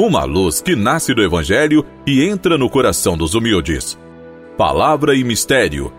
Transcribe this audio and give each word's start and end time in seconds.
uma 0.00 0.24
luz 0.24 0.62
que 0.62 0.74
nasce 0.74 1.12
do 1.12 1.22
Evangelho 1.22 1.84
e 2.06 2.24
entra 2.24 2.56
no 2.56 2.70
coração 2.70 3.18
dos 3.18 3.34
humildes. 3.34 3.98
Palavra 4.56 5.14
e 5.14 5.22
Mistério. 5.22 5.92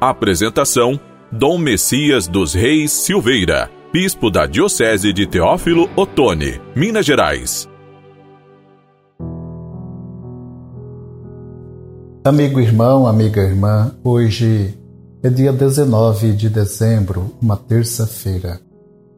Apresentação: 0.00 0.98
Dom 1.30 1.58
Messias 1.58 2.26
dos 2.26 2.54
Reis 2.54 2.90
Silveira, 2.90 3.70
Bispo 3.92 4.30
da 4.30 4.46
Diocese 4.46 5.12
de 5.12 5.26
Teófilo 5.26 5.90
Otoni, 5.94 6.58
Minas 6.74 7.04
Gerais. 7.04 7.68
Amigo 12.24 12.58
irmão, 12.58 13.06
amiga 13.06 13.42
irmã, 13.42 13.94
hoje 14.02 14.72
é 15.22 15.28
dia 15.28 15.52
19 15.52 16.32
de 16.32 16.48
dezembro, 16.48 17.30
uma 17.42 17.58
terça-feira. 17.58 18.58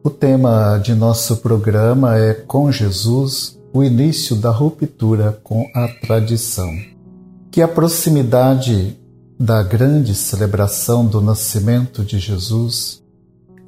O 0.03 0.09
tema 0.09 0.77
de 0.79 0.93
nosso 0.93 1.37
programa 1.37 2.17
é 2.17 2.33
Com 2.33 2.69
Jesus 2.69 3.56
o 3.73 3.83
início 3.83 4.35
da 4.35 4.49
ruptura 4.49 5.39
com 5.43 5.69
a 5.73 5.87
tradição. 5.87 6.71
Que 7.51 7.61
a 7.61 7.67
proximidade 7.67 8.97
da 9.39 9.61
grande 9.61 10.15
celebração 10.15 11.05
do 11.05 11.21
nascimento 11.21 12.03
de 12.03 12.17
Jesus 12.19 13.03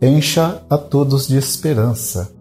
encha 0.01 0.63
a 0.69 0.77
todos 0.77 1.27
de 1.27 1.37
esperança, 1.37 2.31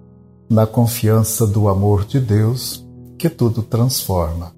na 0.48 0.66
confiança 0.66 1.46
do 1.46 1.68
amor 1.68 2.04
de 2.04 2.20
Deus 2.20 2.86
que 3.18 3.28
tudo 3.28 3.62
transforma. 3.62 4.54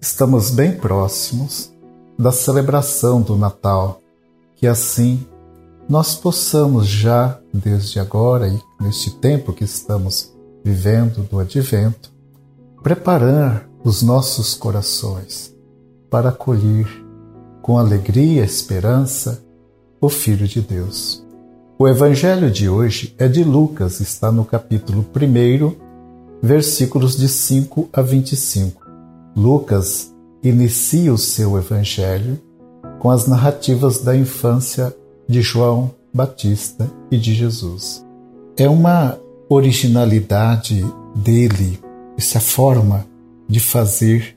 Estamos 0.00 0.50
bem 0.50 0.72
próximos 0.72 1.72
da 2.18 2.32
celebração 2.32 3.20
do 3.20 3.36
Natal, 3.36 4.00
que 4.54 4.66
assim 4.66 5.26
nós 5.88 6.14
possamos 6.14 6.86
já, 6.86 7.38
desde 7.52 8.00
agora 8.00 8.48
e 8.48 8.58
neste 8.80 9.10
tempo 9.10 9.52
que 9.52 9.64
estamos 9.64 10.32
vivendo 10.64 11.22
do 11.28 11.38
advento, 11.38 12.12
preparar 12.82 13.68
os 13.84 14.02
nossos 14.02 14.54
corações 14.54 15.54
para 16.10 16.30
acolher 16.30 16.86
com 17.62 17.78
alegria 17.78 18.42
e 18.42 18.44
esperança 18.44 19.42
o 20.00 20.08
Filho 20.08 20.46
de 20.46 20.60
Deus. 20.60 21.24
O 21.78 21.86
Evangelho 21.86 22.50
de 22.50 22.68
hoje 22.68 23.14
é 23.18 23.28
de 23.28 23.44
Lucas, 23.44 24.00
está 24.00 24.32
no 24.32 24.44
capítulo 24.44 25.04
1, 25.14 25.74
versículos 26.42 27.16
de 27.16 27.28
5 27.28 27.90
a 27.92 28.02
25. 28.02 28.86
Lucas 29.36 30.14
inicia 30.42 31.12
o 31.12 31.18
seu 31.18 31.58
Evangelho 31.58 32.40
com 32.98 33.10
as 33.10 33.26
narrativas 33.26 33.98
da 33.98 34.16
infância 34.16 34.94
de 35.28 35.42
João 35.42 35.90
Batista 36.14 36.90
e 37.10 37.18
de 37.18 37.34
Jesus. 37.34 38.04
É 38.56 38.68
uma 38.68 39.18
originalidade 39.48 40.84
dele 41.14 41.78
essa 42.16 42.40
forma 42.40 43.06
de 43.48 43.60
fazer 43.60 44.36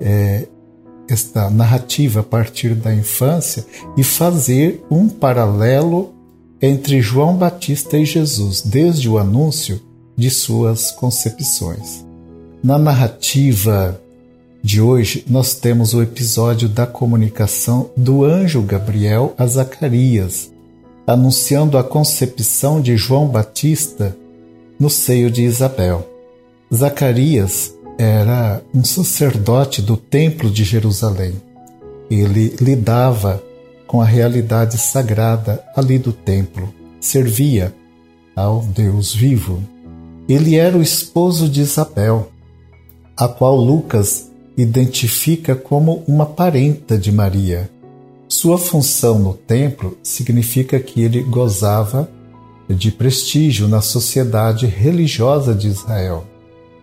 é, 0.00 0.46
esta 1.08 1.48
narrativa 1.50 2.20
a 2.20 2.22
partir 2.22 2.74
da 2.74 2.94
infância 2.94 3.64
e 3.96 4.02
fazer 4.02 4.84
um 4.90 5.08
paralelo 5.08 6.14
entre 6.60 7.00
João 7.00 7.36
Batista 7.36 7.98
e 7.98 8.04
Jesus, 8.04 8.62
desde 8.62 9.08
o 9.08 9.18
anúncio 9.18 9.80
de 10.16 10.30
suas 10.30 10.90
concepções. 10.90 12.04
Na 12.62 12.78
narrativa 12.78 14.00
de 14.62 14.80
hoje, 14.80 15.24
nós 15.28 15.54
temos 15.54 15.94
o 15.94 16.02
episódio 16.02 16.68
da 16.68 16.86
comunicação 16.86 17.90
do 17.96 18.24
anjo 18.24 18.62
Gabriel 18.62 19.34
a 19.38 19.46
Zacarias, 19.46 20.50
anunciando 21.06 21.78
a 21.78 21.84
concepção 21.84 22.80
de 22.80 22.96
João 22.96 23.28
Batista 23.28 24.16
no 24.80 24.90
seio 24.90 25.30
de 25.30 25.42
Isabel. 25.42 26.15
Zacarias 26.74 27.74
era 27.96 28.60
um 28.74 28.84
sacerdote 28.84 29.80
do 29.80 29.96
Templo 29.96 30.50
de 30.50 30.64
Jerusalém. 30.64 31.34
Ele 32.10 32.56
lidava 32.60 33.42
com 33.86 34.00
a 34.00 34.04
realidade 34.04 34.76
sagrada 34.76 35.64
ali 35.76 35.96
do 35.96 36.12
templo, 36.12 36.74
servia 37.00 37.72
ao 38.34 38.62
Deus 38.62 39.14
vivo. 39.14 39.62
Ele 40.28 40.56
era 40.56 40.76
o 40.76 40.82
esposo 40.82 41.48
de 41.48 41.60
Isabel, 41.60 42.30
a 43.16 43.28
qual 43.28 43.56
Lucas 43.56 44.28
identifica 44.56 45.54
como 45.54 46.02
uma 46.08 46.26
parenta 46.26 46.98
de 46.98 47.12
Maria. 47.12 47.70
Sua 48.28 48.58
função 48.58 49.20
no 49.20 49.34
templo 49.34 49.96
significa 50.02 50.80
que 50.80 51.00
ele 51.00 51.22
gozava 51.22 52.10
de 52.68 52.90
prestígio 52.90 53.68
na 53.68 53.80
sociedade 53.80 54.66
religiosa 54.66 55.54
de 55.54 55.68
Israel. 55.68 56.26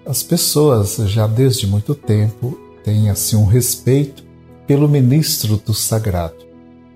As 0.06 0.22
pessoas 0.22 0.98
já 1.06 1.26
desde 1.28 1.66
muito 1.66 1.96
tempo 1.96 2.58
têm 2.84 3.10
assim 3.10 3.38
um 3.38 3.46
respeito 3.46 4.24
pelo 4.68 4.88
ministro 4.88 5.56
do 5.58 5.74
sagrado. 5.74 6.36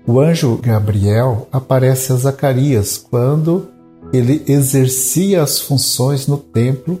O 0.06 0.20
anjo 0.20 0.58
Gabriel 0.62 1.48
aparece 1.50 2.12
a 2.12 2.16
Zacarias 2.16 2.98
quando 2.98 3.68
ele 4.12 4.42
exercia 4.46 5.42
as 5.42 5.58
funções 5.60 6.26
no 6.26 6.36
templo 6.36 7.00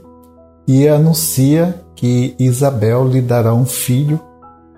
e 0.66 0.88
anuncia 0.88 1.82
que 1.94 2.34
Isabel 2.38 3.06
lhe 3.06 3.20
dará 3.20 3.54
um 3.54 3.66
filho 3.66 4.20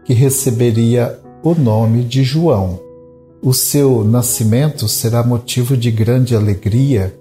que 0.04 0.12
receberia 0.12 1.18
o 1.42 1.54
nome 1.54 2.02
de 2.04 2.24
João. 2.24 2.80
O 3.42 3.54
seu 3.54 4.04
nascimento 4.04 4.88
será 4.88 5.22
motivo 5.22 5.76
de 5.76 5.90
grande 5.90 6.36
alegria 6.36 7.16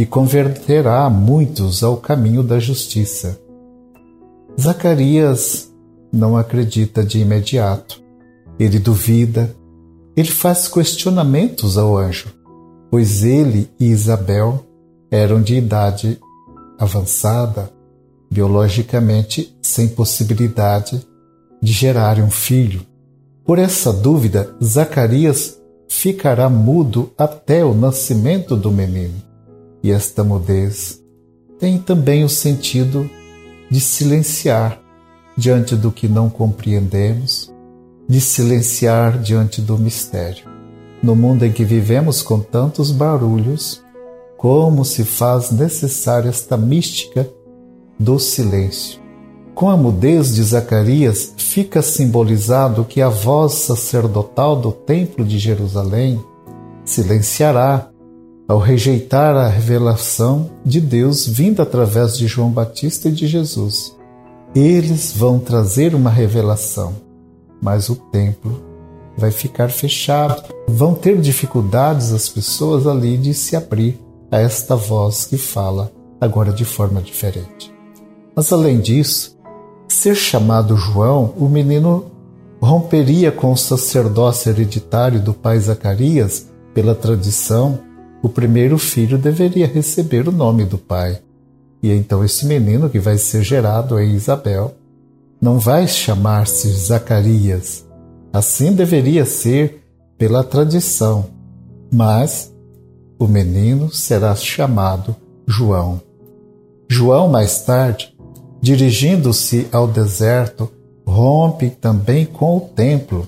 e 0.00 0.06
converterá 0.06 1.10
muitos 1.10 1.82
ao 1.82 1.98
caminho 1.98 2.42
da 2.42 2.58
justiça. 2.58 3.38
Zacarias 4.58 5.70
não 6.10 6.38
acredita 6.38 7.04
de 7.04 7.18
imediato. 7.18 8.02
Ele 8.58 8.78
duvida, 8.78 9.54
ele 10.16 10.30
faz 10.30 10.68
questionamentos 10.68 11.76
ao 11.76 11.98
anjo, 11.98 12.32
pois 12.90 13.22
ele 13.22 13.68
e 13.78 13.88
Isabel 13.88 14.64
eram 15.10 15.42
de 15.42 15.56
idade 15.56 16.18
avançada, 16.78 17.70
biologicamente 18.32 19.54
sem 19.60 19.86
possibilidade 19.86 21.06
de 21.60 21.72
gerar 21.72 22.18
um 22.20 22.30
filho. 22.30 22.80
Por 23.44 23.58
essa 23.58 23.92
dúvida, 23.92 24.50
Zacarias 24.64 25.60
ficará 25.90 26.48
mudo 26.48 27.12
até 27.18 27.62
o 27.62 27.74
nascimento 27.74 28.56
do 28.56 28.72
menino. 28.72 29.28
E 29.82 29.90
esta 29.90 30.22
mudez 30.22 31.00
tem 31.58 31.78
também 31.78 32.24
o 32.24 32.28
sentido 32.28 33.08
de 33.70 33.80
silenciar 33.80 34.80
diante 35.36 35.76
do 35.76 35.90
que 35.90 36.08
não 36.08 36.28
compreendemos, 36.28 37.52
de 38.08 38.20
silenciar 38.20 39.18
diante 39.18 39.60
do 39.60 39.78
mistério. 39.78 40.44
No 41.02 41.14
mundo 41.14 41.44
em 41.44 41.52
que 41.52 41.64
vivemos 41.64 42.20
com 42.20 42.40
tantos 42.40 42.90
barulhos, 42.90 43.82
como 44.36 44.84
se 44.84 45.04
faz 45.04 45.50
necessária 45.50 46.28
esta 46.28 46.56
mística 46.56 47.28
do 47.98 48.18
silêncio. 48.18 49.00
Com 49.54 49.68
a 49.68 49.76
mudez 49.76 50.34
de 50.34 50.42
Zacarias, 50.42 51.34
fica 51.36 51.82
simbolizado 51.82 52.84
que 52.84 53.02
a 53.02 53.08
voz 53.08 53.52
sacerdotal 53.54 54.56
do 54.56 54.72
Templo 54.72 55.24
de 55.24 55.38
Jerusalém 55.38 56.18
silenciará 56.84 57.90
ao 58.50 58.58
rejeitar 58.58 59.36
a 59.36 59.46
revelação 59.46 60.50
de 60.66 60.80
Deus 60.80 61.24
vinda 61.24 61.62
através 61.62 62.18
de 62.18 62.26
João 62.26 62.50
Batista 62.50 63.08
e 63.08 63.12
de 63.12 63.28
Jesus. 63.28 63.96
Eles 64.52 65.12
vão 65.16 65.38
trazer 65.38 65.94
uma 65.94 66.10
revelação, 66.10 66.96
mas 67.62 67.88
o 67.88 67.94
templo 67.94 68.60
vai 69.16 69.30
ficar 69.30 69.70
fechado. 69.70 70.52
Vão 70.66 70.96
ter 70.96 71.20
dificuldades 71.20 72.12
as 72.12 72.28
pessoas 72.28 72.88
ali 72.88 73.16
de 73.16 73.34
se 73.34 73.54
abrir 73.54 74.00
a 74.32 74.40
esta 74.40 74.74
voz 74.74 75.24
que 75.24 75.38
fala 75.38 75.92
agora 76.20 76.52
de 76.52 76.64
forma 76.64 77.00
diferente. 77.00 77.72
Mas 78.34 78.52
além 78.52 78.80
disso, 78.80 79.38
ser 79.86 80.16
chamado 80.16 80.76
João, 80.76 81.32
o 81.36 81.48
menino 81.48 82.06
romperia 82.60 83.30
com 83.30 83.52
o 83.52 83.56
sacerdócio 83.56 84.50
hereditário 84.50 85.20
do 85.20 85.32
pai 85.32 85.60
Zacarias 85.60 86.48
pela 86.74 86.96
tradição 86.96 87.88
o 88.22 88.28
primeiro 88.28 88.78
filho 88.78 89.16
deveria 89.16 89.66
receber 89.66 90.28
o 90.28 90.32
nome 90.32 90.64
do 90.64 90.78
pai. 90.78 91.20
E 91.82 91.90
então 91.90 92.24
esse 92.24 92.46
menino 92.46 92.90
que 92.90 92.98
vai 92.98 93.16
ser 93.16 93.42
gerado 93.42 93.98
em 93.98 94.14
Isabel 94.14 94.74
não 95.40 95.58
vai 95.58 95.88
chamar-se 95.88 96.68
Zacarias. 96.68 97.86
Assim 98.32 98.72
deveria 98.72 99.24
ser 99.24 99.82
pela 100.18 100.44
tradição, 100.44 101.26
mas 101.90 102.52
o 103.18 103.26
menino 103.26 103.90
será 103.90 104.36
chamado 104.36 105.16
João. 105.46 106.00
João, 106.88 107.28
mais 107.28 107.62
tarde, 107.62 108.14
dirigindo-se 108.60 109.66
ao 109.72 109.88
deserto, 109.88 110.70
rompe 111.06 111.70
também 111.70 112.26
com 112.26 112.58
o 112.58 112.60
templo. 112.60 113.26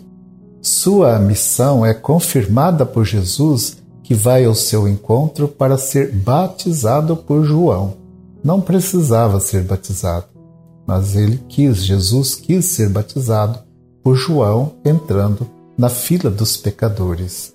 Sua 0.61 1.19
missão 1.19 1.85
é 1.85 1.95
confirmada 1.95 2.85
por 2.85 3.05
Jesus 3.05 3.82
que 4.03 4.15
vai 4.15 4.45
ao 4.45 4.55
seu 4.55 4.89
encontro 4.89 5.47
para 5.49 5.79
ser 5.79 6.13
batizado 6.13 7.17
por 7.17 7.45
João. 7.45 7.95
Não 8.43 8.61
precisava 8.61 9.39
ser 9.41 9.63
batizado. 9.63 10.27
mas 10.85 11.15
ele 11.15 11.41
quis, 11.49 11.85
Jesus 11.85 12.35
quis 12.35 12.65
ser 12.65 12.89
batizado 12.89 13.61
por 14.03 14.17
João 14.17 14.73
entrando 14.85 15.49
na 15.79 15.89
fila 15.89 16.29
dos 16.29 16.57
pecadores, 16.57 17.55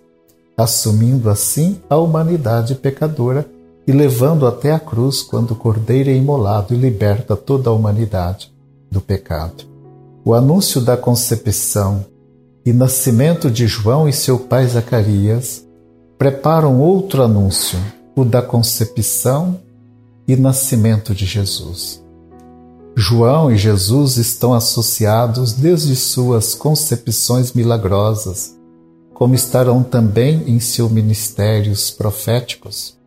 assumindo 0.57 1.29
assim 1.29 1.77
a 1.89 1.97
humanidade 1.97 2.73
pecadora 2.73 3.45
e 3.85 3.91
levando 3.91 4.47
até 4.47 4.71
a 4.71 4.79
cruz 4.79 5.21
quando 5.21 5.51
o 5.51 5.55
cordeiro 5.55 6.09
é 6.09 6.15
imolado 6.15 6.73
e 6.73 6.77
liberta 6.77 7.35
toda 7.35 7.69
a 7.69 7.73
humanidade 7.73 8.53
do 8.89 9.01
pecado. 9.01 9.65
O 10.23 10.33
anúncio 10.33 10.79
da 10.79 10.95
concepção 10.95 12.05
e 12.65 12.71
nascimento 12.71 13.51
de 13.51 13.67
João 13.67 14.07
e 14.07 14.13
seu 14.13 14.39
pai 14.39 14.67
Zacarias 14.67 15.66
preparam 16.17 16.79
outro 16.79 17.23
anúncio, 17.23 17.79
o 18.15 18.25
da 18.25 18.41
concepção 18.41 19.59
e 20.27 20.35
nascimento 20.35 21.13
de 21.13 21.25
Jesus. 21.25 22.03
João 22.95 23.51
e 23.51 23.57
Jesus 23.57 24.17
estão 24.17 24.55
associados 24.55 25.53
desde 25.53 25.95
suas 25.95 26.55
concepções 26.55 27.53
milagrosas, 27.53 28.57
como 29.13 29.35
estarão 29.35 29.83
também 29.83 30.43
em 30.47 30.59
seus 30.59 30.91
ministérios 30.91 31.91
proféticos. 31.91 32.97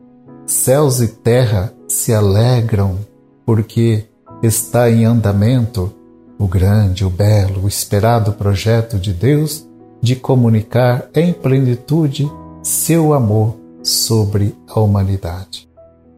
Céus 0.46 1.00
e 1.00 1.08
terra 1.08 1.74
se 1.88 2.14
alegram 2.14 2.98
porque 3.44 4.04
está 4.42 4.88
em 4.88 5.04
andamento 5.04 5.92
o 6.38 6.46
grande, 6.46 7.04
o 7.04 7.10
belo, 7.10 7.64
o 7.64 7.68
esperado 7.68 8.32
projeto 8.32 8.96
de 8.96 9.12
Deus 9.12 9.66
de 10.00 10.16
comunicar 10.16 11.08
em 11.14 11.32
plenitude 11.32 12.30
seu 12.62 13.12
amor 13.12 13.56
sobre 13.82 14.54
a 14.68 14.80
humanidade. 14.80 15.68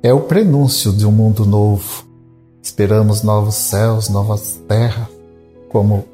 É 0.03 0.13
o 0.13 0.21
prenúncio 0.21 0.93
de 0.93 1.07
um 1.07 1.13
mundo 1.13 1.47
novo, 1.47 2.05
Esperamos 2.63 3.25
novos 3.25 3.57
céus, 3.57 4.09
novas 4.09 4.61
terras, 4.69 5.09
como 5.69 6.05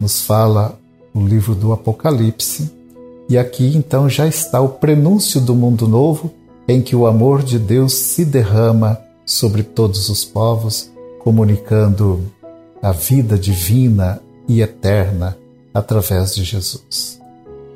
nos 0.00 0.22
fala 0.22 0.78
o 1.14 1.20
livro 1.20 1.54
do 1.54 1.74
Apocalipse. 1.74 2.72
E 3.28 3.36
aqui 3.36 3.76
então 3.76 4.08
já 4.08 4.26
está 4.26 4.62
o 4.62 4.68
prenúncio 4.70 5.42
do 5.42 5.54
mundo 5.54 5.86
novo, 5.86 6.32
em 6.66 6.80
que 6.80 6.96
o 6.96 7.06
amor 7.06 7.42
de 7.42 7.58
Deus 7.58 7.92
se 7.92 8.24
derrama 8.24 8.98
sobre 9.26 9.62
todos 9.62 10.08
os 10.08 10.24
povos, 10.24 10.90
comunicando 11.22 12.24
a 12.82 12.92
vida 12.92 13.38
divina 13.38 14.22
e 14.48 14.62
eterna 14.62 15.36
através 15.74 16.34
de 16.34 16.44
Jesus. 16.44 17.20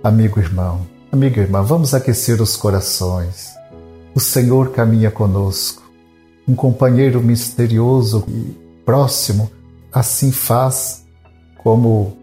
Amigo 0.03 0.41
irmão, 0.41 0.81
amiga 1.15 1.41
irmã, 1.41 1.63
vamos 1.63 1.95
aquecer 1.95 2.43
os 2.43 2.57
corações. 2.57 3.55
O 4.15 4.21
Senhor 4.21 4.71
caminha 4.71 5.13
conosco 5.13 5.83
um 6.47 6.57
companheiro 6.57 7.23
misterioso 7.23 8.25
e 8.29 8.55
próximo, 8.85 9.49
assim 9.93 10.33
faz 10.33 11.05
como 11.63 12.17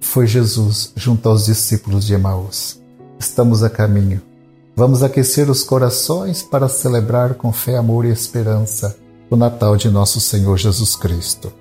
foi 0.00 0.26
Jesus 0.26 0.92
junto 0.96 1.28
aos 1.28 1.46
discípulos 1.46 2.04
de 2.04 2.14
Emaús. 2.14 2.82
Estamos 3.18 3.62
a 3.62 3.70
caminho. 3.70 4.20
Vamos 4.74 5.04
aquecer 5.04 5.48
os 5.48 5.62
corações 5.62 6.42
para 6.42 6.68
celebrar 6.68 7.34
com 7.34 7.52
fé, 7.52 7.76
amor 7.76 8.04
e 8.04 8.10
esperança 8.10 8.96
o 9.30 9.36
Natal 9.36 9.76
de 9.76 9.88
nosso 9.88 10.20
Senhor 10.20 10.58
Jesus 10.58 10.96
Cristo. 10.96 11.52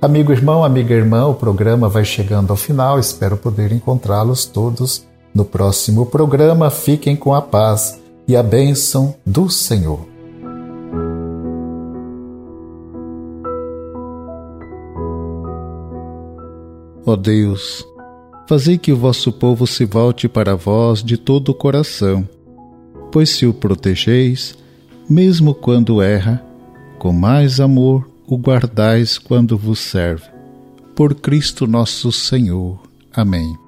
Amigo 0.00 0.30
irmão, 0.30 0.64
amiga 0.64 0.94
irmã, 0.94 1.26
o 1.26 1.34
programa 1.34 1.88
vai 1.88 2.04
chegando 2.04 2.50
ao 2.50 2.56
final. 2.56 2.98
Espero 2.98 3.36
poder 3.36 3.72
encontrá-los 3.72 4.44
todos 4.44 5.08
no 5.38 5.44
próximo 5.44 6.04
programa. 6.04 6.68
Fiquem 6.68 7.14
com 7.14 7.32
a 7.32 7.40
paz 7.40 8.00
e 8.26 8.34
a 8.34 8.42
bênção 8.42 9.14
do 9.24 9.48
Senhor. 9.48 10.00
Ó 17.06 17.16
Deus, 17.16 17.86
fazei 18.48 18.76
que 18.76 18.92
o 18.92 18.96
vosso 18.96 19.32
povo 19.32 19.66
se 19.66 19.84
volte 19.84 20.28
para 20.28 20.56
vós 20.56 21.02
de 21.02 21.16
todo 21.16 21.50
o 21.50 21.54
coração, 21.54 22.28
pois 23.12 23.30
se 23.30 23.46
o 23.46 23.54
protegeis, 23.54 24.58
mesmo 25.08 25.54
quando 25.54 26.02
erra, 26.02 26.44
com 26.98 27.12
mais 27.12 27.60
amor 27.60 28.10
o 28.26 28.36
guardais 28.36 29.16
quando 29.16 29.56
vos 29.56 29.78
serve. 29.78 30.26
Por 30.94 31.14
Cristo 31.14 31.66
nosso 31.66 32.10
Senhor. 32.10 32.78
Amém. 33.14 33.67